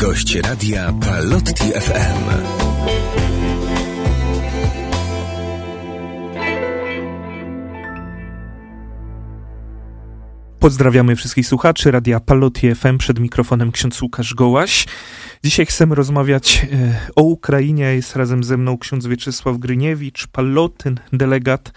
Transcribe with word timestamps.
Gość 0.00 0.34
radia 0.34 0.92
Palotti 0.92 1.64
FM. 1.64 2.30
Pozdrawiamy 10.58 11.16
wszystkich 11.16 11.46
słuchaczy 11.46 11.90
Radia 11.90 12.20
Palotti 12.20 12.74
FM 12.74 12.98
przed 12.98 13.18
mikrofonem 13.18 13.72
ksiądz 13.72 14.02
Łukasz 14.02 14.34
Gołaś. 14.34 14.86
Dzisiaj 15.44 15.66
chcemy 15.66 15.94
rozmawiać 15.94 16.66
e, 16.72 17.00
o 17.16 17.22
Ukrainie. 17.22 17.84
Jest 17.84 18.16
razem 18.16 18.44
ze 18.44 18.56
mną 18.56 18.78
ksiądz 18.78 19.06
Wieczysław 19.06 19.58
Gryniewicz, 19.58 20.26
Palotyn, 20.26 21.00
delegat 21.12 21.72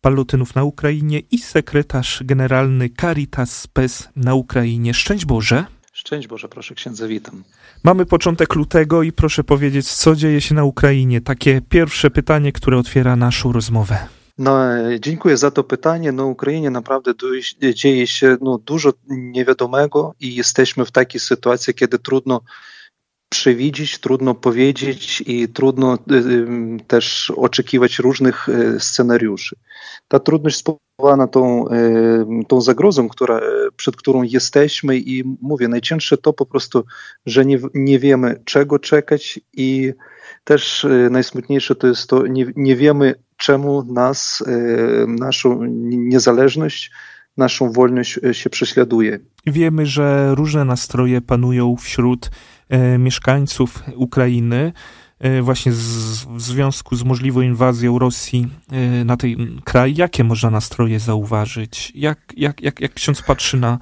Palotynów 0.00 0.54
na 0.54 0.64
Ukrainie 0.64 1.20
i 1.30 1.38
sekretarz 1.38 2.22
generalny 2.24 2.90
Caritas 3.00 3.60
Spes 3.60 4.08
na 4.16 4.34
Ukrainie. 4.34 4.94
Szczęść 4.94 5.24
Boże. 5.24 5.64
Szczęść 6.06 6.28
Boże, 6.28 6.48
proszę 6.48 6.74
księdza, 6.74 7.06
witam. 7.06 7.44
Mamy 7.84 8.06
początek 8.06 8.54
lutego 8.54 9.02
i 9.02 9.12
proszę 9.12 9.44
powiedzieć, 9.44 9.92
co 9.92 10.16
dzieje 10.16 10.40
się 10.40 10.54
na 10.54 10.64
Ukrainie? 10.64 11.20
Takie 11.20 11.60
pierwsze 11.68 12.10
pytanie, 12.10 12.52
które 12.52 12.78
otwiera 12.78 13.16
naszą 13.16 13.52
rozmowę. 13.52 13.98
No, 14.38 14.58
dziękuję 15.00 15.36
za 15.36 15.50
to 15.50 15.64
pytanie. 15.64 16.12
Na 16.12 16.24
Ukrainie 16.24 16.70
naprawdę 16.70 17.12
dzieje 17.74 18.06
się 18.06 18.36
no, 18.40 18.58
dużo 18.58 18.92
niewiadomego 19.08 20.14
i 20.20 20.34
jesteśmy 20.34 20.84
w 20.84 20.90
takiej 20.90 21.20
sytuacji, 21.20 21.74
kiedy 21.74 21.98
trudno 21.98 22.40
przewidzieć, 23.34 23.98
trudno 23.98 24.34
powiedzieć 24.34 25.22
i 25.26 25.48
trudno 25.48 25.98
też 26.86 27.32
oczekiwać 27.36 27.98
różnych 27.98 28.46
scenariuszy. 28.78 29.56
Ta 30.08 30.18
trudność 30.18 30.56
spowodowana 30.56 31.26
tą, 31.26 31.64
tą 32.48 32.60
zagrozą, 32.60 33.08
która, 33.08 33.40
przed 33.76 33.96
którą 33.96 34.22
jesteśmy 34.22 34.98
i 34.98 35.24
mówię, 35.42 35.68
najcięższe 35.68 36.16
to 36.16 36.32
po 36.32 36.46
prostu, 36.46 36.84
że 37.26 37.44
nie, 37.44 37.58
nie 37.74 37.98
wiemy 37.98 38.42
czego 38.44 38.78
czekać 38.78 39.40
i 39.52 39.92
też 40.44 40.86
najsmutniejsze 41.10 41.74
to 41.74 41.86
jest 41.86 42.06
to, 42.08 42.26
nie, 42.26 42.46
nie 42.56 42.76
wiemy 42.76 43.14
czemu 43.36 43.84
nas, 43.84 44.44
naszą 45.06 45.64
niezależność, 45.84 46.90
naszą 47.36 47.72
wolność 47.72 48.20
się 48.32 48.50
prześladuje. 48.50 49.18
Wiemy, 49.46 49.86
że 49.86 50.34
różne 50.34 50.64
nastroje 50.64 51.20
panują 51.20 51.76
wśród 51.76 52.30
mieszkańców 52.98 53.82
Ukrainy. 53.96 54.72
E, 55.18 55.42
właśnie 55.42 55.72
z, 55.72 56.24
w 56.24 56.40
związku 56.40 56.96
z 56.96 57.04
możliwą 57.04 57.40
inwazją 57.40 57.98
Rosji 57.98 58.48
e, 58.72 59.04
na 59.04 59.16
ten 59.16 59.60
kraj, 59.64 59.94
jakie 59.94 60.24
można 60.24 60.50
nastroje 60.50 61.00
zauważyć? 61.00 61.92
Jak, 61.94 62.18
jak, 62.36 62.62
jak, 62.62 62.80
jak 62.80 62.94
ksiądz 62.94 63.22
patrzy 63.22 63.56
na, 63.56 63.78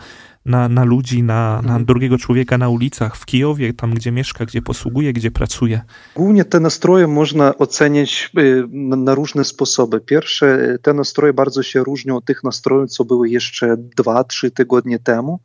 na, 0.46 0.68
na 0.68 0.84
ludzi, 0.84 1.22
na, 1.22 1.52
na 1.54 1.58
mhm. 1.58 1.84
drugiego 1.84 2.18
człowieka 2.18 2.58
na 2.58 2.68
ulicach 2.68 3.16
w 3.16 3.26
Kijowie, 3.26 3.72
tam 3.74 3.94
gdzie 3.94 4.12
mieszka, 4.12 4.44
gdzie 4.44 4.62
posługuje, 4.62 5.12
gdzie 5.12 5.30
pracuje? 5.30 5.82
Głównie 6.14 6.44
te 6.44 6.60
nastroje 6.60 7.06
można 7.06 7.58
oceniać 7.58 8.32
na 8.78 9.14
różne 9.14 9.44
sposoby. 9.44 10.00
Pierwsze, 10.00 10.76
te 10.82 10.94
nastroje 10.94 11.32
bardzo 11.32 11.62
się 11.62 11.84
różnią 11.84 12.16
od 12.16 12.24
tych 12.24 12.44
nastrojów, 12.44 12.90
co 12.90 13.04
były 13.04 13.28
jeszcze 13.28 13.76
2-3 14.00 14.50
tygodnie 14.50 14.98
temu. 14.98 15.40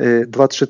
2-3 0.00 0.62
y, 0.62 0.68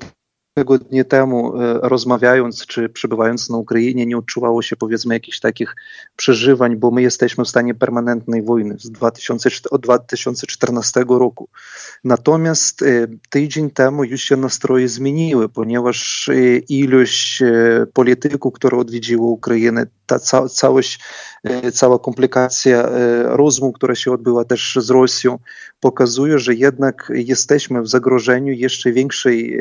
tygodnie 0.56 1.04
temu 1.04 1.62
e, 1.62 1.78
rozmawiając 1.82 2.66
czy 2.66 2.88
przebywając 2.88 3.50
na 3.50 3.56
Ukrainie 3.56 4.06
nie 4.06 4.18
odczuwało 4.18 4.62
się 4.62 4.76
powiedzmy 4.76 5.14
jakichś 5.14 5.40
takich 5.40 5.76
przeżywań, 6.16 6.76
bo 6.76 6.90
my 6.90 7.02
jesteśmy 7.02 7.44
w 7.44 7.48
stanie 7.48 7.74
permanentnej 7.74 8.42
wojny 8.42 8.76
z 8.78 8.90
2000, 8.90 9.50
od 9.70 9.80
2014 9.80 11.04
roku. 11.08 11.48
Natomiast 12.04 12.82
e, 12.82 12.86
tydzień 13.30 13.70
temu 13.70 14.04
już 14.04 14.20
się 14.22 14.36
nastroje 14.36 14.88
zmieniły, 14.88 15.48
ponieważ 15.48 16.28
e, 16.28 16.56
ilość 16.56 17.42
polityków, 17.92 18.54
które 18.54 18.78
odwiedziły 18.78 19.26
Ukrainę, 19.26 19.86
ta 20.06 20.18
ca 20.18 20.48
całość, 20.48 21.00
cała 21.72 21.98
komplikacja 21.98 22.88
rozmów, 23.24 23.74
która 23.74 23.94
się 23.94 24.12
odbyła 24.12 24.44
też 24.44 24.78
z 24.80 24.90
Rosją, 24.90 25.38
pokazuje, 25.80 26.38
że 26.38 26.54
jednak 26.54 27.12
jesteśmy 27.14 27.82
w 27.82 27.88
zagrożeniu 27.88 28.52
jeszcze 28.52 28.92
większej 28.92 29.60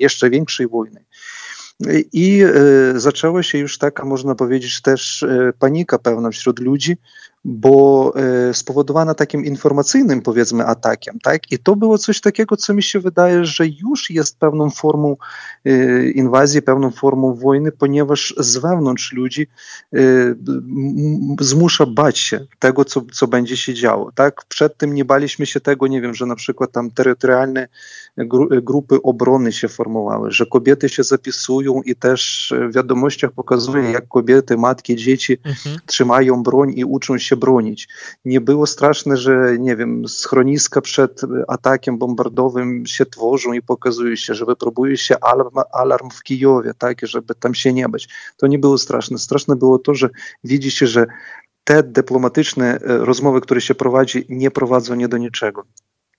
jeszcze 0.00 0.30
większej 0.30 0.68
wojny. 0.68 1.04
I 2.12 2.44
zaczęła 2.94 3.42
się 3.42 3.58
już 3.58 3.78
taka, 3.78 4.04
można 4.04 4.34
powiedzieć, 4.34 4.82
też 4.82 5.24
panika 5.58 5.98
pełna 5.98 6.30
wśród 6.30 6.58
ludzi, 6.58 6.96
bo 7.44 8.12
e, 8.16 8.54
spowodowana 8.54 9.14
takim 9.14 9.44
informacyjnym, 9.44 10.22
powiedzmy, 10.22 10.66
atakiem, 10.66 11.18
tak? 11.22 11.52
I 11.52 11.58
to 11.58 11.76
było 11.76 11.98
coś 11.98 12.20
takiego, 12.20 12.56
co 12.56 12.74
mi 12.74 12.82
się 12.82 13.00
wydaje, 13.00 13.44
że 13.44 13.66
już 13.66 14.10
jest 14.10 14.38
pewną 14.38 14.70
formą 14.70 15.16
e, 15.64 16.10
inwazji, 16.10 16.62
pewną 16.62 16.90
formą 16.90 17.34
wojny, 17.34 17.72
ponieważ 17.72 18.34
z 18.38 18.56
wewnątrz 18.56 19.12
ludzi 19.12 19.46
e, 19.94 19.98
zmusza 21.40 21.86
bać 21.86 22.18
się 22.18 22.46
tego, 22.58 22.84
co, 22.84 23.02
co 23.12 23.26
będzie 23.26 23.56
się 23.56 23.74
działo, 23.74 24.12
tak? 24.14 24.44
Przed 24.48 24.76
tym 24.76 24.94
nie 24.94 25.04
baliśmy 25.04 25.46
się 25.46 25.60
tego, 25.60 25.86
nie 25.86 26.00
wiem, 26.00 26.14
że 26.14 26.26
na 26.26 26.36
przykład 26.36 26.72
tam 26.72 26.90
terytorialne 26.90 27.68
grupy 28.62 29.02
obrony 29.02 29.52
się 29.52 29.68
formowały, 29.68 30.30
że 30.30 30.46
kobiety 30.46 30.88
się 30.88 31.02
zapisują 31.02 31.82
i 31.82 31.96
też 31.96 32.52
w 32.70 32.74
wiadomościach 32.74 33.32
pokazuje, 33.32 33.90
jak 33.90 34.08
kobiety, 34.08 34.56
matki, 34.56 34.96
dzieci 34.96 35.38
mhm. 35.44 35.78
trzymają 35.86 36.42
broń 36.42 36.72
i 36.76 36.84
uczą 36.84 37.18
się 37.18 37.29
się 37.30 37.36
bronić. 37.36 37.88
Nie 38.24 38.40
było 38.40 38.66
straszne, 38.66 39.16
że 39.16 39.56
nie 39.58 39.76
wiem, 39.76 40.08
schroniska 40.08 40.80
przed 40.80 41.20
atakiem 41.48 41.98
bombardowym 41.98 42.86
się 42.86 43.06
tworzą 43.06 43.52
i 43.52 43.62
pokazują 43.62 44.16
się, 44.16 44.34
że 44.34 44.44
wypróbuje 44.44 44.96
się 44.96 45.16
alarm, 45.20 45.56
alarm 45.72 46.10
w 46.10 46.22
Kijowie, 46.22 46.72
tak, 46.78 47.06
żeby 47.06 47.34
tam 47.34 47.54
się 47.54 47.72
nie 47.72 47.88
bać. 47.88 48.08
To 48.36 48.46
nie 48.46 48.58
było 48.58 48.78
straszne. 48.78 49.18
Straszne 49.18 49.56
było 49.56 49.78
to, 49.78 49.94
że 49.94 50.10
widzi 50.44 50.70
się, 50.70 50.86
że 50.86 51.06
te 51.64 51.82
dyplomatyczne 51.82 52.78
rozmowy, 52.82 53.40
które 53.40 53.60
się 53.60 53.74
prowadzi, 53.74 54.26
nie 54.28 54.50
prowadzą 54.50 54.94
nie 54.94 55.08
do 55.08 55.16
niczego. 55.16 55.64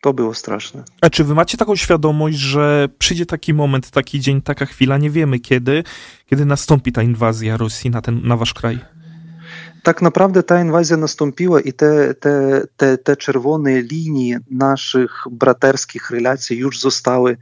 To 0.01 0.13
było 0.13 0.33
straszne. 0.33 0.83
A 1.01 1.09
czy 1.09 1.23
wy 1.23 1.35
macie 1.35 1.57
taką 1.57 1.75
świadomość, 1.75 2.38
że 2.38 2.89
przyjdzie 2.97 3.25
taki 3.25 3.53
moment, 3.53 3.91
taki 3.91 4.19
dzień, 4.19 4.41
taka 4.41 4.66
chwila, 4.66 4.97
nie 4.97 5.09
wiemy 5.09 5.39
kiedy, 5.39 5.83
kiedy 6.25 6.45
nastąpi 6.45 6.91
ta 6.91 7.01
inwazja 7.03 7.57
Rosji 7.57 7.89
na, 7.89 8.01
ten, 8.01 8.28
na 8.28 8.38
wasz 8.38 8.53
kraj? 8.53 8.79
Tak 9.83 10.01
naprawdę 10.01 10.43
ta 10.43 10.61
inwazja 10.61 10.97
nastąpiła 10.97 11.61
i 11.61 11.73
te, 11.73 12.13
te, 12.13 12.61
te, 12.77 12.97
te 12.97 13.15
czerwone 13.15 13.81
linie 13.81 14.39
naszych 14.51 15.11
braterskich 15.31 16.11
relacji 16.11 16.57
już 16.57 16.79
zostały 16.79 17.37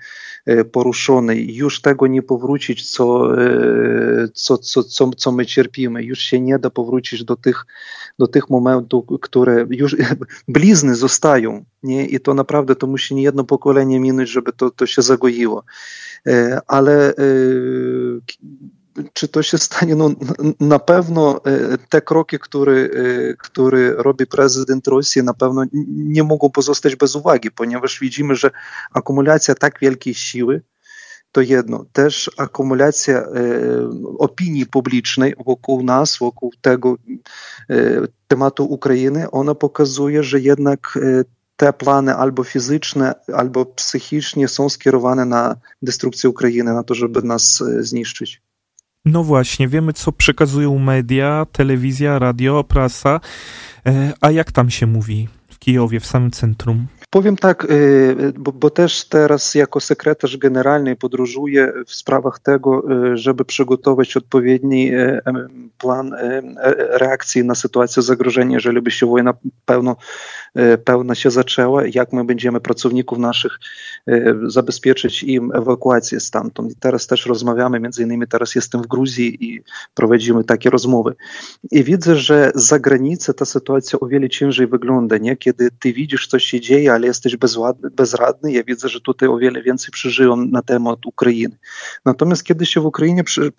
poruszone. 0.72 1.36
Już 1.36 1.82
tego 1.82 2.08
nie 2.08 2.22
powrócić, 2.22 2.92
co, 2.92 3.28
co, 4.34 4.58
co, 4.58 4.84
co, 4.84 5.10
co 5.10 5.32
my 5.32 5.46
cierpimy. 5.46 6.04
Już 6.04 6.20
się 6.20 6.42
nie 6.42 6.60
da 6.60 6.70
powrócić 6.70 7.24
do 7.24 7.36
tych, 7.36 7.66
do 8.20 8.28
tych 8.28 8.50
momentów, 8.50 9.06
które 9.22 9.66
już 9.70 9.96
blizny 10.48 10.96
zostają. 10.96 11.66
Nie? 11.84 12.06
I 12.06 12.20
to 12.20 12.34
naprawdę 12.34 12.76
to 12.76 12.88
musi 12.88 13.16
nie 13.16 13.24
jedno 13.24 13.44
pokolenie 13.44 14.00
minąć, 14.00 14.30
żeby 14.30 14.54
to, 14.54 14.72
to 14.72 14.86
się 14.86 15.02
zagoiło. 15.02 15.64
Ale 16.68 17.14
czy 19.14 19.28
to 19.28 19.44
się 19.44 19.58
stanie? 19.58 19.96
No, 19.96 20.10
na 20.60 20.80
pewno 20.80 21.42
e, 21.46 21.78
te 21.90 22.02
kroki, 22.02 22.40
które, 22.40 22.74
e, 22.74 22.90
które 23.38 23.94
robi 23.94 24.28
prezydent 24.28 24.88
Rosji, 24.88 25.24
na 25.24 25.34
pewno 25.34 25.64
nie 25.88 26.24
mogą 26.24 26.50
pozostać 26.50 26.96
bez 26.96 27.16
uwagi, 27.16 27.52
ponieważ 27.52 28.00
widzimy, 28.00 28.36
że 28.36 28.52
akumulacja 28.94 29.56
tak 29.56 29.80
wielkiej 29.80 30.14
siły, 30.14 30.62
to 31.32 31.42
jedno, 31.42 31.86
też 31.94 32.32
akumulacja 32.38 33.18
e, 33.18 33.26
opinii 34.18 34.66
publicznej 34.66 35.34
wokół 35.46 35.84
nas, 35.84 36.18
wokół 36.18 36.52
tego 36.62 36.96
tematu 38.28 38.66
Ukrainy, 38.66 39.32
ona 39.32 39.56
pokazuje, 39.56 40.24
że 40.24 40.40
jednak 40.40 41.00
te 41.56 41.74
plany 41.74 42.16
albo 42.16 42.44
fizyczne, 42.44 43.16
albo 43.34 43.66
psychicznie 43.66 44.48
są 44.48 44.70
skierowane 44.70 45.26
na 45.26 45.56
destrukcję 45.82 46.30
Ukrainy, 46.30 46.74
na 46.74 46.84
to, 46.84 46.96
żeby 46.96 47.22
nas 47.22 47.64
zniszczyć. 47.80 48.42
No 49.12 49.24
właśnie, 49.24 49.68
wiemy 49.68 49.94
co 49.94 50.12
przekazują 50.12 50.80
media, 50.80 51.46
telewizja, 51.52 52.20
radio, 52.20 52.64
prasa. 52.64 53.20
E, 53.86 54.14
a 54.22 54.32
jak 54.32 54.52
tam 54.52 54.70
się 54.70 54.88
mówi 54.88 55.28
w 55.50 55.60
Kijowie, 55.60 56.00
w 56.00 56.06
samym 56.06 56.32
centrum? 56.32 56.88
Powiem 57.10 57.38
tak, 57.38 57.68
y, 57.72 58.34
bo, 58.38 58.52
bo, 58.52 58.70
też 58.70 59.06
teraz 59.06 59.56
jako 59.56 59.80
sekretarz 59.80 60.38
generalny 60.38 60.96
podróżuję 60.96 61.74
w 61.88 61.94
sprawach 61.94 62.40
tego, 62.40 62.84
y, 63.14 63.18
żeby 63.18 63.46
przygotować 63.46 64.18
odpowiedni 64.18 64.94
y, 64.94 65.22
plan 65.78 66.16
reakcji 66.78 67.44
na 67.44 67.56
sytuację 67.56 68.04
zagrożenia, 68.04 68.56
jeżeli 68.56 68.82
by 68.82 68.92
się 68.92 69.06
wojna 69.06 69.34
pełno, 69.66 69.96
pełna 70.84 71.16
się 71.16 71.32
zaczęła, 71.32 71.84
jak 71.86 72.14
my 72.14 72.24
będziemy 72.24 72.60
pracowników 72.60 73.18
naszych 73.18 73.60
zabezpieczyć 74.48 75.24
im 75.24 75.52
ewakuację 75.56 76.20
stamtąd. 76.20 76.72
I 76.72 76.76
teraz 76.76 77.08
też 77.08 77.26
rozmawiamy, 77.26 77.80
między 77.80 78.04
innymi 78.04 78.28
teraz 78.28 78.56
jestem 78.56 78.82
w 78.82 78.88
Gruzji 78.88 79.46
i 79.46 79.64
prowadzimy 79.94 80.44
takie 80.44 80.70
rozmowy. 80.70 81.16
I 81.72 81.84
widzę, 81.84 82.16
że 82.16 82.52
za 82.56 82.80
granicą 82.80 83.34
ta 83.34 83.46
sytuacja 83.46 84.00
o 84.00 84.08
wiele 84.08 84.30
ciężej 84.30 84.68
wygląda, 84.68 85.18
nie? 85.18 85.38
Kiedy 85.38 85.70
ty 85.80 85.94
widzisz, 85.94 86.28
co 86.28 86.40
się 86.40 86.60
dzieje, 86.60 86.94
ale 87.00 87.08
jesteś 87.08 87.38
bezładny, 87.38 87.90
bezradny. 87.90 88.52
Ja 88.52 88.64
widzę, 88.64 88.90
że 88.90 89.02
tutaj 89.02 89.30
o 89.30 89.38
wiele 89.38 89.62
więcej 89.62 89.92
przeżyłem 89.92 90.52
na 90.52 90.62
temat 90.62 91.06
Ukrainy. 91.06 91.58
Natomiast 92.06 92.44
kiedy 92.44 92.66
się 92.66 92.82
w 92.82 92.86
Ukrainie 92.86 93.24
przy, 93.24 93.52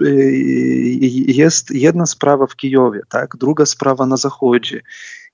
jest 1.27 1.71
jedna 1.71 2.07
sprawa 2.07 2.47
w 2.47 2.57
Kijowie, 2.57 3.01
tak, 3.09 3.37
druga 3.37 3.67
sprawa 3.67 4.07
na 4.07 4.17
zachodzie, 4.17 4.81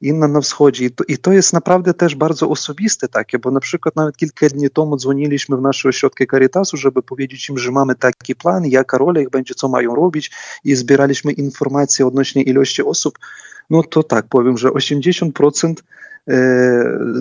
inna 0.00 0.28
na 0.28 0.40
wschodzie. 0.40 0.84
I 0.84 0.90
to, 0.90 1.04
I 1.08 1.18
to 1.18 1.32
jest 1.32 1.52
naprawdę 1.52 1.94
też 1.94 2.14
bardzo 2.14 2.48
osobiste 2.48 3.08
takie, 3.08 3.38
bo 3.38 3.50
na 3.50 3.60
przykład 3.60 3.96
nawet 3.96 4.16
kilka 4.16 4.48
dni 4.48 4.70
temu 4.70 4.96
dzwoniliśmy 4.96 5.56
w 5.56 5.60
nasze 5.60 5.88
ośrodki 5.88 6.26
Caritasu, 6.26 6.76
żeby 6.76 7.02
powiedzieć 7.02 7.48
im, 7.48 7.58
że 7.58 7.70
mamy 7.70 7.94
taki 7.94 8.34
plan, 8.34 8.66
jaka 8.66 8.98
rola 8.98 9.20
ich 9.20 9.30
będzie, 9.30 9.54
co 9.54 9.68
mają 9.68 9.94
robić 9.94 10.30
i 10.64 10.74
zbieraliśmy 10.74 11.32
informacje 11.32 12.06
odnośnie 12.06 12.42
ilości 12.42 12.82
osób. 12.82 13.18
No 13.70 13.82
to 13.82 14.02
tak, 14.02 14.26
powiem, 14.28 14.58
że 14.58 14.68
80% 14.68 15.74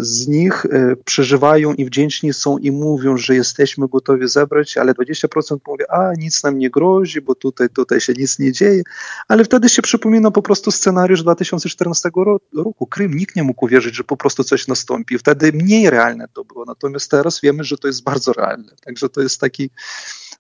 z 0.02 0.28
nich 0.28 0.66
przeżywają 1.06 1.74
i 1.74 1.86
wdzięczni 1.86 2.34
są 2.34 2.58
i 2.58 2.72
mówią, 2.72 3.18
że 3.18 3.36
jesteśmy 3.36 3.88
gotowi 3.88 4.28
zebrać, 4.28 4.78
ale 4.78 4.94
20% 4.94 5.58
mówi, 5.68 5.84
a 5.90 6.12
nic 6.18 6.44
nam 6.44 6.58
nie 6.58 6.70
grozi, 6.70 7.22
bo 7.22 7.36
tutaj, 7.36 7.70
tutaj 7.70 8.02
się 8.02 8.14
nic 8.14 8.40
nie 8.40 8.52
dzieje. 8.52 8.84
Ale 9.28 9.44
wtedy 9.44 9.70
się 9.70 9.82
przypomina 9.82 10.32
po 10.32 10.42
prostu 10.42 10.72
scenariusz 10.72 11.24
2014 11.24 12.10
roku. 12.54 12.88
Krym 12.88 13.14
nikt 13.14 13.36
nie 13.36 13.44
mógł 13.44 13.66
uwierzyć, 13.66 13.96
że 13.96 14.04
po 14.04 14.18
prostu 14.18 14.44
coś 14.44 14.68
nastąpi. 14.68 15.18
Wtedy 15.18 15.52
mniej 15.54 15.90
realne 15.90 16.28
to 16.34 16.44
było. 16.44 16.66
Natomiast 16.66 17.12
teraz 17.12 17.42
wiemy, 17.42 17.64
że 17.64 17.78
to 17.78 17.88
jest 17.88 18.04
bardzo 18.04 18.34
realne. 18.34 18.72
Także 18.86 19.10
to 19.10 19.22
jest 19.22 19.42
taki 19.42 19.70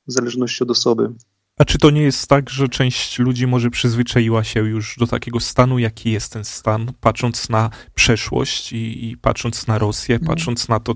w 0.07 0.13
zależności 0.13 0.63
od 0.63 0.71
osoby. 0.71 1.09
A 1.59 1.65
czy 1.65 1.77
to 1.77 1.89
nie 1.89 2.01
jest 2.01 2.27
tak, 2.27 2.49
że 2.49 2.69
część 2.69 3.19
ludzi 3.19 3.47
może 3.47 3.69
przyzwyczaiła 3.69 4.43
się 4.43 4.59
już 4.59 4.95
do 4.99 5.07
takiego 5.07 5.39
stanu, 5.39 5.79
jaki 5.79 6.11
jest 6.11 6.33
ten 6.33 6.45
stan, 6.45 6.93
patrząc 7.01 7.49
na 7.49 7.69
przeszłość 7.93 8.73
i, 8.73 9.09
i 9.09 9.17
patrząc 9.17 9.67
na 9.67 9.77
Rosję, 9.77 10.15
mhm. 10.15 10.27
patrząc 10.27 10.67
na 10.67 10.79
to, 10.79 10.95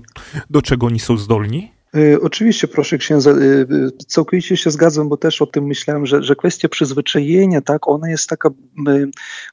do 0.50 0.62
czego 0.62 0.86
oni 0.86 1.00
są 1.00 1.16
zdolni? 1.16 1.72
Y, 1.96 2.18
oczywiście, 2.22 2.68
proszę 2.68 2.98
księdza, 2.98 3.30
y, 3.30 3.34
y, 3.34 3.90
całkowicie 4.06 4.56
się 4.56 4.70
zgadzam, 4.70 5.08
bo 5.08 5.16
też 5.16 5.42
o 5.42 5.46
tym 5.46 5.64
myślałem, 5.64 6.06
że, 6.06 6.22
że 6.22 6.36
kwestia 6.36 6.68
przyzwyczajenia, 6.68 7.60
tak, 7.60 7.88
ona 7.88 8.10
jest 8.10 8.28
taka 8.28 8.50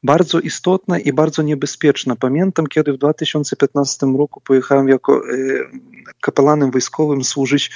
bardzo 0.04 0.40
istotna 0.40 1.00
i 1.00 1.14
bardzo 1.14 1.42
niebezpieczna. 1.42 2.16
Pamiętam, 2.16 2.68
kiedy 2.68 2.94
w 2.94 2.98
2015 2.98 4.18
roku 4.18 4.42
pojechałem 4.42 4.88
jako 4.88 5.22
kapelanem 6.22 6.72
wojskowym 6.72 7.24
służyć. 7.24 7.72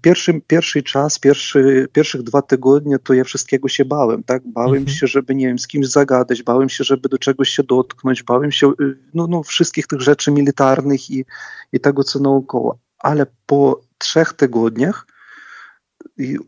Pierwszy, 0.00 0.40
pierwszy 0.46 0.82
czas, 0.82 1.18
pierwszy, 1.18 1.88
pierwszych 1.92 2.22
dwa 2.22 2.42
tygodnie, 2.42 2.98
to 2.98 3.14
ja 3.14 3.24
wszystkiego 3.24 3.68
się 3.68 3.84
bałem, 3.84 4.22
tak, 4.22 4.42
bałem 4.46 4.76
mhm. 4.76 4.96
się, 4.96 5.06
żeby, 5.06 5.34
nie 5.34 5.46
wiem, 5.46 5.58
z 5.58 5.66
kimś 5.66 5.86
zagadać, 5.86 6.42
bałem 6.42 6.68
się, 6.68 6.84
żeby 6.84 7.08
do 7.08 7.18
czegoś 7.18 7.48
się 7.48 7.62
dotknąć, 7.62 8.22
bałem 8.22 8.52
się, 8.52 8.72
no, 9.14 9.26
no 9.26 9.42
wszystkich 9.42 9.86
tych 9.86 10.00
rzeczy 10.00 10.30
militarnych 10.30 11.10
i, 11.10 11.24
i 11.72 11.80
tego, 11.80 12.04
co 12.04 12.18
naokoło 12.18 12.83
ale 13.04 13.26
po 13.46 13.80
trzech 13.98 14.32
tygodniach 14.32 15.06
y, 16.20 16.38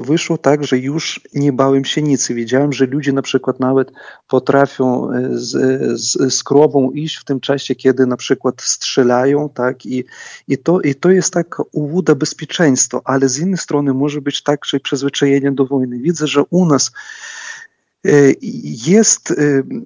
wyszło 0.00 0.38
tak, 0.38 0.64
że 0.64 0.78
już 0.78 1.20
nie 1.34 1.52
bałem 1.52 1.84
się 1.84 2.02
nic. 2.02 2.28
Wiedziałem, 2.28 2.72
że 2.72 2.86
ludzie 2.86 3.12
na 3.12 3.22
przykład 3.22 3.60
nawet 3.60 3.92
potrafią 4.28 5.12
y, 5.12 5.38
z, 5.38 5.50
z, 6.00 6.34
z 6.34 6.42
krową 6.44 6.90
iść 6.90 7.16
w 7.16 7.24
tym 7.24 7.40
czasie, 7.40 7.74
kiedy 7.74 8.06
na 8.06 8.16
przykład 8.16 8.62
strzelają, 8.62 9.48
tak, 9.48 9.86
i, 9.86 10.04
i, 10.48 10.58
to, 10.58 10.80
i 10.80 10.94
to 10.94 11.10
jest 11.10 11.32
taka 11.32 11.62
ułuda 11.72 12.14
bezpieczeństwa, 12.14 13.00
ale 13.04 13.28
z 13.28 13.38
innej 13.38 13.58
strony 13.58 13.94
może 13.94 14.20
być 14.20 14.42
także 14.42 14.80
przyzwyczajenie 14.80 15.52
do 15.52 15.66
wojny. 15.66 15.98
Widzę, 15.98 16.26
że 16.26 16.42
u 16.50 16.66
nas 16.66 16.90
y, 18.06 18.36
jest 18.86 19.34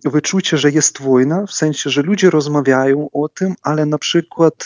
wyczucie, 0.05 0.57
że 0.59 0.71
jest 0.71 1.01
wojna, 1.01 1.47
w 1.47 1.53
sensie, 1.53 1.91
że 1.91 2.03
ludzie 2.03 2.31
rozmawiają 2.31 3.09
o 3.13 3.29
tym, 3.29 3.55
ale 3.63 3.87
na 3.87 3.99
przykład 3.99 4.65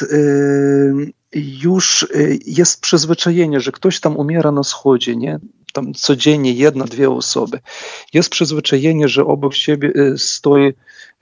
już 1.36 2.02
y, 2.02 2.38
jest 2.46 2.80
przyzwyczajenie, 2.80 3.60
że 3.60 3.72
ktoś 3.72 4.00
tam 4.00 4.16
umiera 4.16 4.52
na 4.52 4.62
wschodzie, 4.62 5.16
nie? 5.16 5.38
Tam 5.72 5.94
codziennie 5.94 6.52
jedna, 6.52 6.84
dwie 6.84 7.10
osoby. 7.10 7.60
Jest 8.12 8.30
przyzwyczajenie, 8.30 9.08
że 9.08 9.24
obok 9.24 9.54
siebie 9.54 9.92
y, 9.96 10.18
stoi 10.18 10.72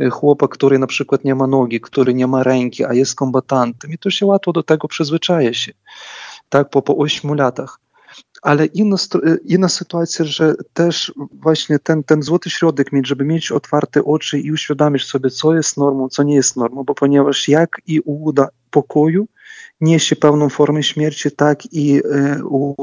y, 0.01 0.11
chłopak, 0.11 0.51
który 0.51 0.79
na 0.79 0.87
przykład 0.87 1.25
nie 1.25 1.35
ma 1.35 1.47
nogi, 1.47 1.81
który 1.81 2.15
nie 2.15 2.27
ma 2.27 2.43
ręki, 2.43 2.85
a 2.85 2.93
jest 2.95 3.15
kombatantem 3.15 3.93
i 3.93 3.99
to 3.99 4.11
się 4.11 4.27
łatwo 4.27 4.53
do 4.53 4.63
tego 4.63 4.89
przyzwyczaja 4.89 5.55
się, 5.55 5.73
tak, 6.49 6.71
po, 6.71 6.83
po 6.83 6.97
8 6.97 7.35
latach. 7.35 7.81
Ale 8.43 8.67
inna, 8.67 8.97
inna 9.45 9.69
sytuacja, 9.69 10.25
że 10.25 10.55
też 10.73 11.13
właśnie 11.33 11.79
ten, 11.79 12.05
ten 12.05 12.23
złoty 12.23 12.51
środek 12.51 12.93
mieć, 12.93 13.09
żeby 13.09 13.25
mieć 13.25 13.53
otwarte 13.53 14.05
oczy 14.05 14.39
i 14.39 14.53
uświadomić 14.53 15.05
sobie, 15.05 15.31
co 15.31 15.55
jest 15.55 15.77
normą, 15.77 16.09
co 16.09 16.23
nie 16.23 16.35
jest 16.35 16.57
normą, 16.57 16.85
bo 16.85 16.95
ponieważ 16.95 17.49
jak 17.49 17.81
i 17.87 18.01
uda 18.01 18.49
pokoju, 18.71 19.27
niesie 19.85 20.17
pewną 20.17 20.49
formę 20.49 20.83
śmierci, 20.83 21.31
tak 21.31 21.73
i 21.73 22.01
e, 22.13 22.45
u 22.45 22.75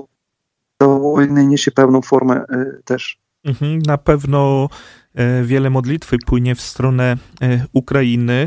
wojny 0.81 1.45
niesie 1.45 1.71
pewną 1.71 2.01
formę 2.01 2.36
e, 2.36 2.65
też. 2.86 3.18
Mhm, 3.44 3.80
na 3.80 3.98
pewno 3.98 4.69
e, 5.15 5.44
wiele 5.44 5.69
modlitwy 5.69 6.18
płynie 6.25 6.56
w 6.56 6.62
stronę 6.62 7.18
Ukrainy. 7.74 8.45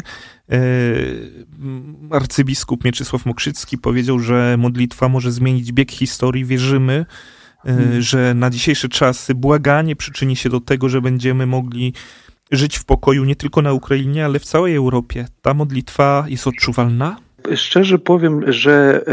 Arcybiskup 2.10 2.84
Mieczysław 2.84 3.26
Mokrzycki 3.26 3.78
powiedział, 3.78 4.18
że 4.18 4.56
modlitwa 4.58 5.08
może 5.08 5.32
zmienić 5.32 5.72
bieg 5.72 5.92
historii. 5.92 6.44
Wierzymy, 6.44 7.06
hmm. 7.62 8.02
że 8.02 8.34
na 8.34 8.50
dzisiejsze 8.50 8.88
czasy 8.88 9.34
błaganie 9.34 9.96
przyczyni 9.96 10.36
się 10.36 10.48
do 10.48 10.60
tego, 10.60 10.88
że 10.88 11.00
będziemy 11.00 11.46
mogli 11.46 11.92
żyć 12.50 12.76
w 12.76 12.84
pokoju 12.84 13.24
nie 13.24 13.36
tylko 13.36 13.62
na 13.62 13.72
Ukrainie, 13.72 14.24
ale 14.24 14.38
w 14.38 14.44
całej 14.44 14.74
Europie. 14.74 15.26
Ta 15.42 15.54
modlitwa 15.54 16.24
jest 16.28 16.46
odczuwalna? 16.46 17.23
Szczerze 17.55 17.99
powiem, 17.99 18.52
że 18.52 19.05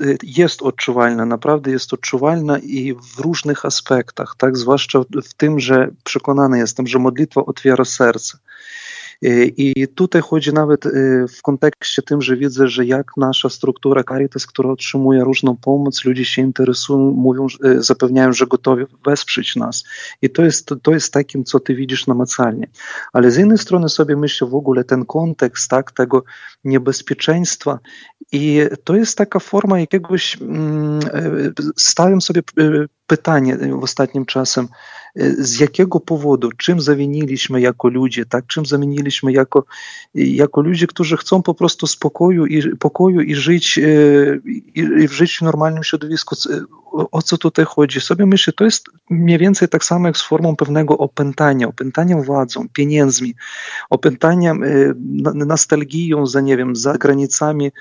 e, 0.00 0.16
jest 0.22 0.62
odczuwalna, 0.62 1.26
naprawdę 1.26 1.70
jest 1.70 1.92
odczuwalna 1.92 2.58
i 2.58 2.94
w 2.94 3.18
różnych 3.18 3.64
aspektach, 3.64 4.34
tak? 4.38 4.56
Zwłaszcza 4.56 5.00
w 5.24 5.34
tym, 5.34 5.60
że 5.60 5.90
przekonany 6.04 6.58
jestem, 6.58 6.86
że 6.86 6.98
modlitwa 6.98 7.44
otwiera 7.46 7.84
serce. 7.84 8.38
I 9.22 9.88
tutaj 9.94 10.22
chodzi 10.22 10.52
nawet 10.52 10.84
w 11.38 11.42
kontekście 11.42 12.02
tym, 12.02 12.22
że 12.22 12.36
widzę, 12.36 12.68
że 12.68 12.86
jak 12.86 13.06
nasza 13.16 13.48
struktura 13.48 14.04
Caritas, 14.04 14.46
która 14.46 14.70
otrzymuje 14.70 15.24
różną 15.24 15.56
pomoc, 15.56 16.04
ludzie 16.04 16.24
się 16.24 16.42
interesują, 16.42 16.98
mówią, 16.98 17.46
zapewniają, 17.78 18.32
że 18.32 18.46
gotowi 18.46 18.84
wesprzeć 19.06 19.56
nas. 19.56 19.84
I 20.22 20.30
to 20.30 20.44
jest, 20.44 20.70
to 20.82 20.92
jest 20.92 21.12
takim, 21.12 21.44
co 21.44 21.60
ty 21.60 21.74
widzisz 21.74 22.06
namacalnie. 22.06 22.66
Ale 23.12 23.30
z 23.30 23.36
jednej 23.36 23.58
strony 23.58 23.88
sobie 23.88 24.16
myślę 24.16 24.48
w 24.48 24.54
ogóle 24.54 24.84
ten 24.84 25.04
kontekst 25.04 25.70
tak, 25.70 25.92
tego 25.92 26.24
niebezpieczeństwa 26.64 27.78
i 28.32 28.60
to 28.84 28.96
jest 28.96 29.18
taka 29.18 29.38
forma 29.38 29.80
jakiegoś, 29.80 30.38
stawiam 31.76 32.20
sobie 32.20 32.42
pytanie 33.06 33.56
w 33.56 33.82
ostatnim 33.82 34.26
czasem, 34.26 34.68
z 35.38 35.60
jakiego 35.60 36.00
powodu, 36.00 36.50
czym 36.56 36.80
zawiniliśmy 36.80 37.60
jako 37.60 37.88
ludzie, 37.88 38.26
tak, 38.26 38.46
czym 38.46 38.66
zamieniliśmy 38.66 39.32
jako, 39.32 39.64
jako 40.14 40.60
ludzie, 40.60 40.86
którzy 40.86 41.16
chcą 41.16 41.42
po 41.42 41.54
prostu 41.54 41.86
spokoju 41.86 42.46
i, 42.46 42.76
pokoju 42.76 43.20
i 43.20 43.34
żyć, 43.34 43.78
i, 44.44 44.62
i 44.74 45.08
żyć 45.08 45.38
w 45.38 45.42
normalnym 45.42 45.84
środowisku. 45.84 46.36
O 46.92 47.22
co 47.22 47.38
tutaj 47.38 47.64
chodzi? 47.64 48.00
Sobie 48.00 48.26
myślę, 48.26 48.52
to 48.52 48.64
jest 48.64 48.86
mniej 49.10 49.38
więcej 49.38 49.68
tak 49.68 49.84
samo 49.84 50.06
jak 50.06 50.16
z 50.16 50.22
formą 50.22 50.56
pewnego 50.56 50.98
opętania, 50.98 51.68
opętania 51.68 52.16
władzą, 52.16 52.68
pieniędzmi, 52.72 53.34
opętania 53.90 54.54
nostalgią 55.34 56.26
za, 56.26 56.40
nie 56.40 56.56
wiem, 56.56 56.76
za 56.76 56.92
granicami 56.92 57.72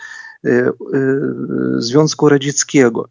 Związku 1.78 2.30
Radzieckiego. 2.30 3.10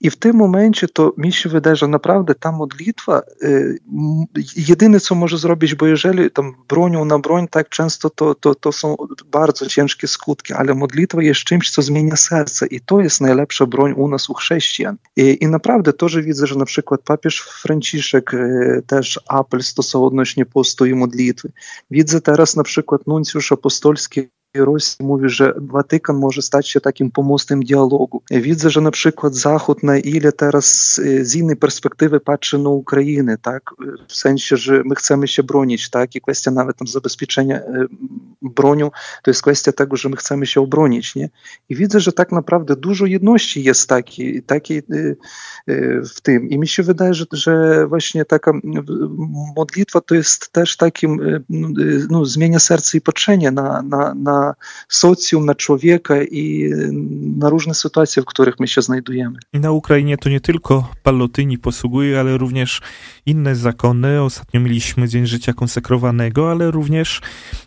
I 0.00 0.10
w 0.10 0.16
tym 0.16 0.36
momencie 0.36 0.88
to 0.88 1.12
mi 1.16 1.32
się 1.32 1.48
wydaje, 1.48 1.76
że 1.76 1.88
naprawdę 1.88 2.34
ta 2.34 2.52
modlitwa, 2.52 3.22
y, 3.42 3.78
jedyne 4.56 5.00
co 5.00 5.14
może 5.14 5.38
zrobić, 5.38 5.74
bo 5.74 5.86
jeżeli 5.86 6.30
tam 6.30 6.54
bronią 6.68 7.04
na 7.04 7.18
broń, 7.18 7.48
tak 7.48 7.68
często 7.68 8.10
to, 8.10 8.34
to, 8.34 8.54
to 8.54 8.72
są 8.72 8.96
bardzo 9.26 9.66
ciężkie 9.66 10.08
skutki, 10.08 10.52
ale 10.52 10.74
modlitwa 10.74 11.22
jest 11.22 11.40
czymś, 11.40 11.70
co 11.70 11.82
zmienia 11.82 12.16
serce 12.16 12.66
i 12.66 12.80
to 12.80 13.00
jest 13.00 13.20
najlepsza 13.20 13.66
broń 13.66 13.92
u 13.96 14.08
nas, 14.08 14.30
u 14.30 14.34
chrześcijan. 14.34 14.96
I, 15.16 15.38
i 15.40 15.46
naprawdę 15.46 15.92
to, 15.92 16.08
że 16.08 16.22
widzę, 16.22 16.46
że 16.46 16.54
na 16.54 16.64
przykład 16.64 17.02
papież 17.02 17.40
Franciszek 17.40 18.34
y, 18.34 18.82
też 18.86 19.20
apel 19.28 19.62
stosował 19.62 20.06
odnośnie 20.06 20.46
postu 20.46 20.86
i 20.86 20.94
modlitwy. 20.94 21.52
Widzę 21.90 22.20
teraz 22.20 22.56
na 22.56 22.62
przykład 22.62 23.06
nuncjusz 23.06 23.52
apostolski 23.52 24.28
Rosji 24.54 25.06
mówi, 25.06 25.28
że 25.28 25.54
Watykan 25.56 26.16
może 26.16 26.42
stać 26.42 26.68
się 26.68 26.80
takim 26.80 27.10
pomostem 27.10 27.60
dialogu. 27.60 28.22
Widzę, 28.30 28.70
że 28.70 28.80
na 28.80 28.90
przykład 28.90 29.34
Zachód 29.34 29.82
na 29.82 29.98
ile 29.98 30.32
teraz 30.32 30.94
z 31.22 31.34
innej 31.34 31.56
perspektywy 31.56 32.20
patrzy 32.20 32.58
na 32.58 32.68
Ukrainę, 32.68 33.38
tak? 33.38 33.62
W 34.08 34.14
sensie, 34.16 34.56
że 34.56 34.82
my 34.84 34.94
chcemy 34.94 35.28
się 35.28 35.42
bronić, 35.42 35.90
tak? 35.90 36.14
I 36.14 36.20
kwestia 36.20 36.50
nawet 36.50 36.76
tam 36.76 36.88
zabezpieczenia 36.88 37.60
bronią, 38.42 38.90
to 39.22 39.30
jest 39.30 39.42
kwestia 39.42 39.72
tego, 39.72 39.96
że 39.96 40.08
my 40.08 40.16
chcemy 40.16 40.46
się 40.46 40.60
obronić, 40.60 41.14
nie? 41.14 41.30
I 41.68 41.76
widzę, 41.76 42.00
że 42.00 42.12
tak 42.12 42.32
naprawdę 42.32 42.76
dużo 42.76 43.06
jedności 43.06 43.64
jest 43.64 43.88
takiej, 43.88 44.42
takiej 44.42 44.82
w 46.14 46.20
tym. 46.22 46.48
I 46.48 46.58
mi 46.58 46.68
się 46.68 46.82
wydaje, 46.82 47.12
że, 47.32 47.86
właśnie 47.86 48.24
taka 48.24 48.52
modlitwa 49.56 50.00
to 50.00 50.14
jest 50.14 50.52
też 50.52 50.76
takim, 50.76 51.20
no, 52.10 52.24
zmienia 52.24 52.58
serce 52.58 52.98
i 52.98 53.00
patrzenie 53.00 53.50
na 53.50 53.82
na 54.36 54.54
socjum, 54.88 55.46
na 55.46 55.54
człowieka 55.54 56.22
i 56.22 56.70
na 57.36 57.48
różne 57.48 57.74
sytuacje, 57.74 58.22
w 58.22 58.26
których 58.26 58.60
my 58.60 58.68
się 58.68 58.82
znajdujemy. 58.82 59.38
I 59.52 59.60
na 59.60 59.70
Ukrainie 59.70 60.18
to 60.18 60.28
nie 60.28 60.40
tylko 60.40 60.90
Pallotyni 61.02 61.58
posługuje, 61.58 62.20
ale 62.20 62.38
również 62.38 62.80
inne 63.26 63.56
zakony. 63.56 64.22
Ostatnio 64.22 64.60
mieliśmy 64.60 65.08
Dzień 65.08 65.26
Życia 65.26 65.52
Konsekrowanego, 65.52 66.50
ale 66.50 66.70
również 66.70 67.20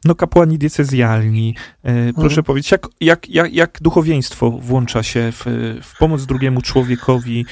no, 0.06 0.16
kapłani 0.16 0.58
diecezjalni. 0.58 1.56
E, 1.84 2.14
proszę 2.14 2.28
mhm. 2.28 2.44
powiedzieć, 2.44 2.72
jak, 2.72 2.88
jak, 3.02 3.30
jak, 3.30 3.54
jak 3.54 3.78
duchowieństwo 3.82 4.52
włącza 4.52 5.04
się 5.04 5.32
w, 5.32 5.44
w 5.84 5.98
pomoc 5.98 6.26
drugiemu 6.26 6.62
człowiekowi, 6.62 7.46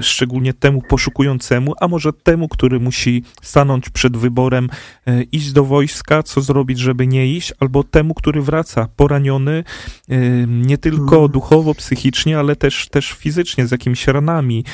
szczególnie 0.00 0.54
temu 0.54 0.82
poszukującemu, 0.82 1.74
a 1.80 1.88
może 1.88 2.12
temu, 2.12 2.48
który 2.48 2.80
musi 2.80 3.24
stanąć 3.42 3.90
przed 3.90 4.16
wyborem, 4.16 4.68
e, 5.06 5.22
iść 5.22 5.52
do 5.52 5.64
wojska, 5.64 6.22
co 6.22 6.40
zrobić, 6.40 6.78
żeby 6.78 7.06
nie 7.06 7.36
iść, 7.36 7.54
albo 7.60 7.84
temu, 7.84 8.14
który 8.14 8.42
wraca 8.42 8.88
poraniony, 8.96 9.64
e, 10.08 10.16
nie 10.46 10.78
tylko 10.78 11.14
mhm. 11.14 11.30
duchowo, 11.30 11.74
psychicznie, 11.74 12.38
ale 12.38 12.56
też, 12.56 12.88
też 12.88 13.12
fizycznie, 13.12 13.66
z 13.66 13.70
jakimiś 13.70 14.06
ranami. 14.06 14.64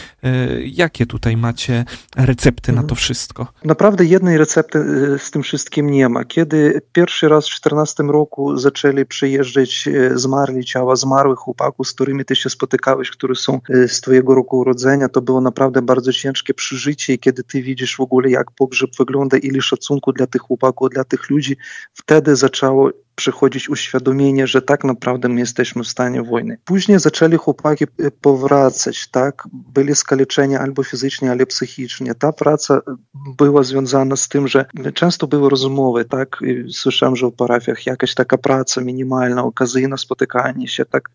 Jakie 0.64 1.06
tutaj 1.06 1.36
macie 1.36 1.84
recepty 2.16 2.72
na 2.72 2.78
to 2.78 2.82
mhm. 2.82 2.96
wszystko? 2.96 3.46
Naprawdę 3.64 4.04
jednej 4.04 4.38
recepty 4.38 4.78
z 5.18 5.30
tym 5.30 5.42
wszystkim 5.42 5.90
nie 5.90 6.08
ma. 6.08 6.25
Kiedy 6.25 6.82
pierwszy 6.92 7.28
raz 7.28 7.48
w 7.48 7.50
14 7.50 8.02
roku 8.02 8.56
zaczęli 8.56 9.06
przyjeżdżać 9.06 9.88
zmarli 10.14 10.64
ciała 10.64 10.96
zmarłych 10.96 11.38
chłopaków, 11.38 11.88
z 11.88 11.92
którymi 11.92 12.25
ty 12.25 12.36
się 12.36 12.50
spotykałeś, 12.50 13.10
które 13.10 13.34
są 13.34 13.60
z 13.86 14.00
twojego 14.00 14.34
roku 14.34 14.46
urodzenia, 14.55 15.09
to 15.09 15.23
było 15.23 15.41
naprawdę 15.41 15.83
bardzo 15.83 16.12
ciężkie 16.12 16.55
przeżycie 16.55 17.12
i 17.12 17.19
kiedy 17.19 17.45
ty 17.45 17.62
widzisz 17.62 17.97
w 17.97 18.00
ogóle, 18.00 18.31
jak 18.31 18.50
pogrzeb 18.50 18.91
wygląda, 18.99 19.37
ile 19.37 19.61
szacunku 19.61 20.12
dla 20.12 20.26
tych 20.26 20.43
chłopaków, 20.43 20.91
dla 20.91 21.05
tych 21.05 21.31
ludzi, 21.31 21.57
wtedy 21.95 22.37
zaczęło 22.37 22.91
przychodzić 23.16 23.68
uświadomienie, 23.68 24.46
że 24.46 24.62
tak 24.62 24.85
naprawdę 24.85 25.28
my 25.28 25.40
jesteśmy 25.40 25.82
w 25.82 25.88
stanie 25.88 26.23
wojny. 26.23 26.58
Później 26.64 26.99
zaczęli 26.99 27.37
chłopaki 27.37 27.85
powracać, 28.20 29.08
tak? 29.08 29.49
Byli 29.52 29.94
skaleczeni 29.94 30.56
albo 30.56 30.82
fizycznie, 30.85 31.30
albo 31.30 31.46
psychicznie. 31.46 32.14
Ta 32.14 32.32
praca 32.32 32.80
była 33.38 33.62
związana 33.62 34.16
z 34.16 34.28
tym, 34.28 34.49
że 34.49 34.64
często 34.94 35.26
były 35.26 35.50
rozmowy, 35.50 36.04
tak? 36.04 36.40
Słyszałem, 36.70 37.16
że 37.16 37.26
w 37.26 37.32
parafiach 37.32 37.87
jakaś 37.87 38.14
taka 38.14 38.38
praca 38.38 38.80
minimalna, 38.80 39.44
okazyjna 39.44 39.96
spotykanie 39.96 40.68
się, 40.68 40.85
tak? 40.85 41.08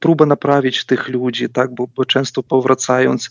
Próba 0.00 0.26
naprawić 0.26 0.84
tych 0.84 1.08
ludzi, 1.08 1.48
tak? 1.48 1.74
Bo, 1.74 1.86
bo 1.96 2.04
często 2.04 2.42
powracając 2.42 3.30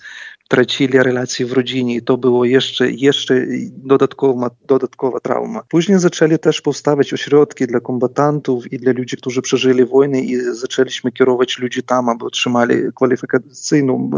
tracili 0.50 1.04
relacje 1.04 1.46
w 1.46 1.52
rodzinie 1.52 1.96
i 1.96 2.02
to 2.02 2.18
było 2.18 2.46
jeszcze, 2.46 2.92
jeszcze 2.92 3.46
dodatkowa, 3.68 4.50
dodatkowa 4.68 5.20
trauma. 5.20 5.64
Później 5.70 6.00
zaczęli 6.00 6.40
też 6.40 6.62
powstawać 6.62 7.14
ośrodki 7.14 7.68
dla 7.68 7.80
kombatantów 7.80 8.74
i 8.74 8.80
dla 8.80 8.92
ludzi, 8.92 9.18
którzy 9.18 9.42
przeżyli 9.42 9.86
wojnę 9.86 10.20
i 10.20 10.38
zaczęliśmy 10.52 11.12
kierować 11.12 11.60
ludzi 11.60 11.84
tam, 11.84 12.10
aby 12.10 12.26
otrzymali 12.26 12.76
kwalifikacyjną, 12.96 14.10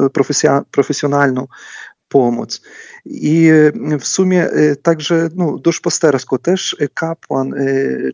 profesjonalną 0.71 1.47
pomoc. 2.07 2.61
I 3.05 3.49
w 3.99 4.07
sumie 4.07 4.49
także 4.81 5.29
no, 5.35 5.57
do 5.57 5.71
szpastersko 5.71 6.37
też 6.37 6.75
kapłan, 6.93 7.53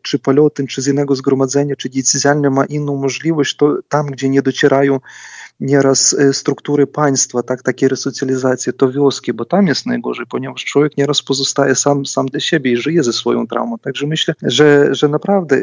czy 0.01 0.19
polotyn, 0.19 0.67
czy 0.67 0.81
z 0.81 0.87
innego 0.87 1.15
zgromadzenia, 1.15 1.75
czy 1.75 1.89
decyzjalnie 1.89 2.49
ma 2.49 2.65
inną 2.65 2.95
możliwość, 2.95 3.55
to 3.55 3.77
tam, 3.89 4.05
gdzie 4.05 4.29
nie 4.29 4.41
docierają 4.41 4.99
nieraz 5.59 6.15
struktury 6.31 6.87
państwa, 6.87 7.43
tak, 7.43 7.63
takie 7.63 7.87
resocjalizacje, 7.87 8.73
to 8.73 8.91
wioski, 8.91 9.33
bo 9.33 9.45
tam 9.45 9.67
jest 9.67 9.85
najgorzej, 9.85 10.25
ponieważ 10.29 10.65
człowiek 10.65 10.97
nieraz 10.97 11.21
pozostaje 11.21 11.75
sam, 11.75 12.05
sam 12.05 12.25
dla 12.25 12.39
siebie 12.39 12.71
i 12.71 12.77
żyje 12.77 13.03
ze 13.03 13.13
swoją 13.13 13.47
traumą. 13.47 13.77
Także 13.77 14.07
myślę, 14.07 14.33
że, 14.41 14.95
że 14.95 15.07
naprawdę 15.07 15.61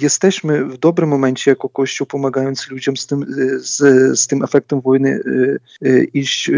jesteśmy 0.00 0.64
w 0.64 0.78
dobrym 0.78 1.08
momencie 1.08 1.50
jako 1.50 1.68
Kościół, 1.68 2.06
pomagając 2.06 2.70
ludziom 2.70 2.96
z 2.96 3.06
tym, 3.06 3.26
z, 3.58 3.78
z 4.20 4.26
tym 4.26 4.44
efektem 4.44 4.80
wojny 4.80 5.20
iść, 6.14 6.50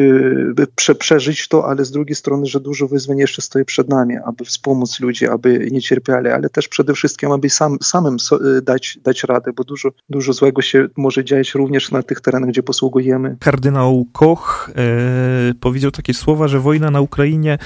prze, 0.77 0.95
przeżyć 0.95 1.49
to, 1.49 1.69
ale 1.69 1.85
z 1.85 1.91
drugiej 1.91 2.15
strony, 2.15 2.47
że 2.47 2.61
dużo 2.61 2.89
wyzwań 2.89 3.19
jeszcze 3.19 3.43
stoi 3.43 3.65
przed 3.65 3.89
nami, 3.89 4.15
aby 4.25 4.45
wspomóc 4.45 5.01
ludzi, 5.01 5.29
aby 5.29 5.69
nie 5.71 5.81
cierpiali, 5.81 6.29
ale 6.29 6.51
też 6.51 6.69
przede 6.69 6.95
wszystkim, 6.95 7.33
aby 7.33 7.51
sam, 7.51 7.79
samym 7.83 8.17
dać, 8.63 8.99
dać 9.05 9.25
radę, 9.25 9.53
bo 9.53 9.65
dużo, 9.65 9.89
dużo 10.09 10.33
złego 10.33 10.63
się 10.63 10.89
może 10.97 11.25
dziać 11.25 11.55
również 11.55 11.91
na 11.91 12.03
tych 12.03 12.21
terenach, 12.21 12.51
gdzie 12.51 12.63
posługujemy. 12.73 13.37
Kardynał 13.41 14.07
Koch 14.13 14.71
e, 14.77 15.55
powiedział 15.61 15.91
takie 15.91 16.15
słowa, 16.15 16.49
że 16.49 16.61
wojna 16.61 16.91
na 16.91 17.01
Ukrainie 17.01 17.59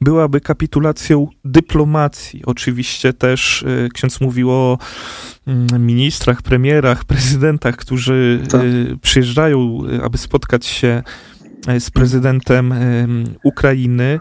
byłaby 0.00 0.40
kapitulacją 0.40 1.26
dyplomacji. 1.44 2.42
Oczywiście 2.46 3.12
też 3.12 3.62
e, 3.62 3.88
ksiądz 3.88 4.20
mówił 4.20 4.50
o 4.50 4.78
mm, 5.46 5.86
ministrach, 5.86 6.42
premierach, 6.42 7.04
prezydentach, 7.04 7.76
którzy 7.76 8.42
tak. 8.50 8.60
e, 8.60 8.64
przyjeżdżają, 9.02 9.78
e, 9.98 10.02
aby 10.02 10.18
spotkać 10.18 10.66
się 10.66 11.02
e, 11.66 11.80
z 11.80 11.90
prezydentem 11.90 12.74
Ukrainy 13.44 14.20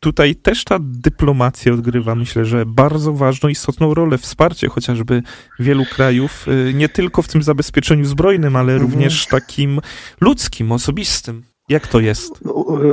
tutaj 0.00 0.36
też 0.36 0.64
ta 0.64 0.78
dyplomacja 0.80 1.72
odgrywa, 1.72 2.14
myślę, 2.14 2.44
że 2.44 2.66
bardzo 2.66 3.12
ważną, 3.12 3.48
istotną 3.48 3.94
rolę, 3.94 4.18
wsparcie 4.18 4.68
chociażby 4.68 5.22
wielu 5.58 5.84
krajów, 5.84 6.46
y, 6.48 6.74
nie 6.74 6.88
tylko 6.88 7.22
w 7.22 7.28
tym 7.28 7.42
zabezpieczeniu 7.42 8.04
zbrojnym, 8.04 8.56
ale 8.56 8.72
mhm. 8.72 8.90
również 8.90 9.26
takim 9.26 9.80
ludzkim, 10.20 10.72
osobistym. 10.72 11.42
Jak 11.68 11.86
to 11.86 12.00
jest? 12.00 12.32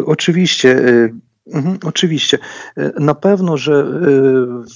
Oczywiście. 0.06 0.78
Y, 0.80 1.14
mhm, 1.54 1.78
oczywiście. 1.84 2.38
Y, 2.78 2.92
na 3.00 3.16
pewno, 3.16 3.58
że 3.58 3.84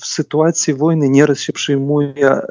w 0.01 0.05
sytuacji 0.05 0.73
wojny 0.73 1.09
nieraz 1.09 1.39
się 1.39 1.53
przyjmuje 1.53 2.41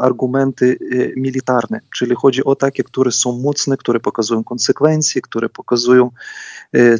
argumenty 0.00 0.78
militarne, 1.16 1.80
czyli 1.96 2.14
chodzi 2.14 2.44
o 2.44 2.56
takie, 2.56 2.84
które 2.84 3.12
są 3.12 3.38
mocne, 3.38 3.76
które 3.76 4.00
pokazują 4.00 4.44
konsekwencje, 4.44 5.22
które 5.22 5.48
pokazują 5.48 6.10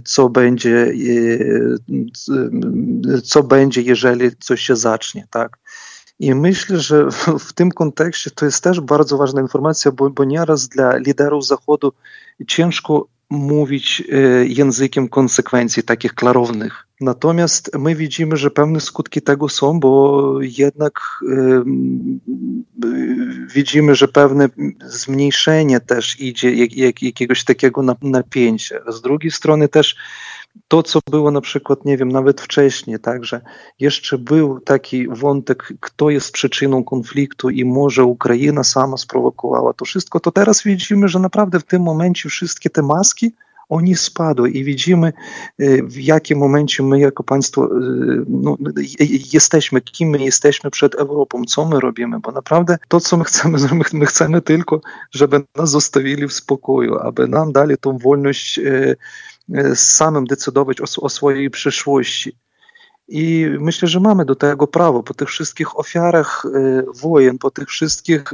co 0.05 0.29
będzie, 0.29 0.87
y, 0.87 1.79
co 3.25 3.43
będzie, 3.43 3.83
jeżeli 3.83 4.31
coś 4.37 4.61
się 4.61 4.76
zacznie, 4.76 5.26
tak. 5.31 5.59
I 6.19 6.35
myślę, 6.35 6.81
że 6.81 7.07
w 7.49 7.52
tym 7.52 7.71
kontekście 7.71 8.31
to 8.31 8.45
jest 8.45 8.64
też 8.64 8.81
bardzo 8.81 9.17
ważna 9.17 9.41
informacja, 9.41 9.93
bo, 9.93 10.11
bo 10.11 10.25
nieraz 10.25 10.69
dla 10.69 10.97
liderów 10.97 11.47
Zachodu 11.47 11.93
ciężko 12.47 13.07
mówić 13.31 14.02
e, 14.12 14.17
językiem 14.47 15.09
konsekwencji 15.09 15.83
takich 15.83 16.14
klarownych. 16.14 16.87
Natomiast 17.02 17.71
my 17.78 17.94
widzimy, 17.94 18.37
że 18.37 18.50
pewne 18.50 18.80
skutki 18.80 19.23
tego 19.23 19.49
są, 19.49 19.80
bo 19.80 20.38
jednak 20.40 21.00
widzimy, 23.54 23.94
że 23.94 24.09
pewne 24.09 24.49
zmniejszenie 24.87 25.80
też 25.80 26.21
idzie 26.21 26.54
jak, 26.54 27.02
jakiegoś 27.02 27.44
takiego 27.44 27.82
napięcia. 28.02 28.76
Z 28.88 29.00
drugiej 29.00 29.30
strony 29.30 29.68
też 29.68 29.97
to, 30.68 30.82
co 30.82 31.00
było 31.11 31.30
na 31.30 31.40
przykład, 31.40 31.85
nie 31.85 31.97
wiem, 31.97 32.12
nawet 32.12 32.40
wcześniej, 32.40 32.99
także 32.99 33.40
jeszcze 33.80 34.18
był 34.18 34.61
taki 34.61 35.09
wątek, 35.09 35.73
kto 35.80 36.11
jest 36.11 36.32
przyczyną 36.32 36.85
konfliktu 36.85 37.50
i 37.50 37.64
może 37.64 38.04
Ukraina 38.04 38.64
sama 38.64 38.97
sprowokowała 38.97 39.73
to 39.73 39.85
wszystko, 39.85 40.21
to 40.21 40.32
teraz 40.32 40.62
widzimy, 40.62 41.09
że 41.09 41.18
naprawdę 41.18 41.61
w 41.61 41.64
tym 41.64 41.82
momencie 41.82 42.28
wszystkie 42.28 42.71
te 42.71 42.82
maski, 42.82 43.32
oni 43.69 43.97
spadły 43.97 44.50
i 44.50 44.64
widzimy, 44.64 45.12
y, 45.61 45.83
w 45.83 46.00
jakim 46.00 46.38
momencie 46.38 46.83
my 46.83 47.00
jako 47.00 47.23
państwo 47.23 47.64
y, 47.64 48.25
no, 48.28 48.57
jesteśmy, 49.33 49.81
kim 49.81 50.09
my 50.09 50.19
jesteśmy 50.19 50.71
przed 50.71 50.95
Europą, 50.95 51.45
co 51.45 51.64
my 51.64 51.81
robimy, 51.81 52.21
bo 52.21 52.33
naprawdę 52.33 52.78
to, 52.88 53.00
co 53.00 53.16
my 53.16 53.25
chcemy 53.25 53.59
my 53.92 54.07
chcemy 54.07 54.42
tylko, 54.42 54.81
żeby 55.11 55.40
nas 55.57 55.71
zostawili 55.71 56.28
w 56.28 56.33
spokoju, 56.33 56.99
aby 56.99 57.28
nam 57.28 57.52
dali 57.52 57.78
tą 57.78 57.99
wolność 57.99 58.59
y, 58.59 58.97
samym 59.75 60.25
decydować 60.25 60.81
o, 60.81 60.85
o 61.00 61.09
swojej 61.09 61.50
przyszłości. 61.50 62.38
I 63.09 63.47
myślę, 63.61 63.88
że 63.88 64.00
mamy 64.00 64.25
do 64.25 64.35
tego 64.35 64.66
prawo 64.66 65.02
po 65.02 65.14
tych 65.14 65.28
wszystkich 65.28 65.78
ofiarach 65.78 66.47
wojen, 67.02 67.38
po 67.38 67.50
tych 67.50 67.69
wszystkich 67.69 68.25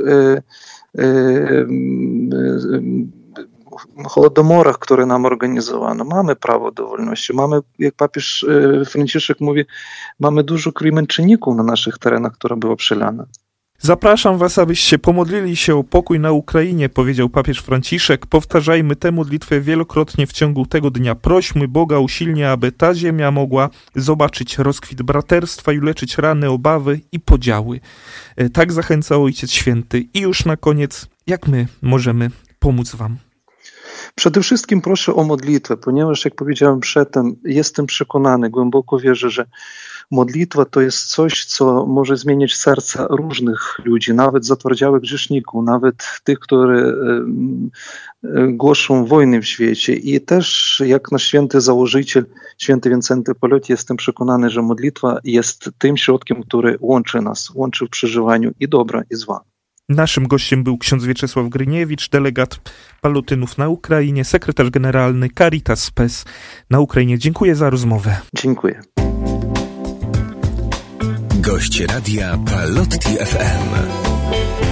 Holodomorach, 4.08 4.78
które 4.78 5.06
nam 5.06 5.24
organizowano. 5.24 6.04
Mamy 6.04 6.36
prawo 6.36 6.72
do 6.72 6.88
wolności. 6.88 7.32
Mamy, 7.34 7.60
jak 7.78 7.94
papież 7.94 8.46
Franciszek 8.86 9.40
mówi, 9.40 9.64
mamy 10.20 10.44
dużo 10.44 10.72
krwi 10.72 10.92
na 11.56 11.62
naszych 11.62 11.98
terenach, 11.98 12.32
która 12.32 12.56
była 12.56 12.76
przelana. 12.76 13.26
Zapraszam 13.80 14.38
was, 14.38 14.58
abyście 14.58 14.98
pomodlili 14.98 15.56
się 15.56 15.76
o 15.76 15.84
pokój 15.84 16.20
na 16.20 16.32
Ukrainie, 16.32 16.88
powiedział 16.88 17.28
papież 17.28 17.58
Franciszek. 17.58 18.26
Powtarzajmy 18.26 18.96
tę 18.96 19.12
modlitwę 19.12 19.60
wielokrotnie 19.60 20.26
w 20.26 20.32
ciągu 20.32 20.66
tego 20.66 20.90
dnia. 20.90 21.14
Prośmy 21.14 21.68
Boga 21.68 21.98
usilnie, 21.98 22.50
aby 22.50 22.72
ta 22.72 22.94
ziemia 22.94 23.30
mogła 23.30 23.70
zobaczyć 23.94 24.58
rozkwit 24.58 25.02
braterstwa 25.02 25.72
i 25.72 25.80
leczyć 25.80 26.18
rany, 26.18 26.50
obawy 26.50 27.00
i 27.12 27.20
podziały. 27.20 27.80
Tak 28.52 28.72
zachęcał 28.72 29.24
Ojciec 29.24 29.50
Święty. 29.50 30.04
I 30.14 30.20
już 30.20 30.44
na 30.44 30.56
koniec, 30.56 31.06
jak 31.26 31.48
my 31.48 31.66
możemy 31.82 32.30
pomóc 32.58 32.94
wam? 32.94 33.16
Przede 34.14 34.40
wszystkim 34.40 34.80
proszę 34.80 35.14
o 35.14 35.24
modlitwę, 35.24 35.76
ponieważ, 35.76 36.24
jak 36.24 36.34
powiedziałem 36.34 36.80
przedtem, 36.80 37.36
jestem 37.44 37.86
przekonany, 37.86 38.50
głęboko 38.50 38.98
wierzę, 38.98 39.30
że 39.30 39.46
modlitwa 40.10 40.64
to 40.64 40.80
jest 40.80 41.06
coś, 41.06 41.44
co 41.44 41.86
może 41.86 42.16
zmienić 42.16 42.56
serca 42.56 43.06
różnych 43.10 43.78
ludzi, 43.84 44.14
nawet 44.14 44.46
zatwardziałych 44.46 45.02
grzeszników, 45.02 45.64
nawet 45.64 45.94
tych, 46.24 46.38
którzy 46.38 46.96
głoszą 48.48 49.04
wojny 49.04 49.40
w 49.40 49.46
świecie. 49.46 49.94
I 49.94 50.20
też, 50.20 50.82
jak 50.86 51.12
nasz 51.12 51.22
święty 51.22 51.60
założyciel, 51.60 52.26
święty 52.58 52.90
Wincenty 52.90 53.34
Polot, 53.34 53.68
jestem 53.68 53.96
przekonany, 53.96 54.50
że 54.50 54.62
modlitwa 54.62 55.18
jest 55.24 55.70
tym 55.78 55.96
środkiem, 55.96 56.42
który 56.42 56.76
łączy 56.80 57.20
nas, 57.20 57.50
łączy 57.54 57.86
w 57.86 57.90
przeżywaniu 57.90 58.50
i 58.60 58.68
dobra, 58.68 59.02
i 59.10 59.14
zła. 59.14 59.40
Naszym 59.88 60.28
gościem 60.28 60.64
był 60.64 60.78
ksiądz 60.78 61.04
Wieczesław 61.04 61.48
Gryniewicz, 61.48 62.08
delegat 62.08 62.60
Palutynów 63.00 63.58
na 63.58 63.68
Ukrainie, 63.68 64.24
sekretarz 64.24 64.70
generalny 64.70 65.28
Caritas 65.38 65.84
Spes 65.84 66.24
na 66.70 66.80
Ukrainie. 66.80 67.18
Dziękuję 67.18 67.54
za 67.54 67.70
rozmowę. 67.70 68.16
Dziękuję. 68.36 68.80
Gość 71.40 71.80
radia 71.80 72.38
Palotti 72.46 73.16
FM. 73.16 74.67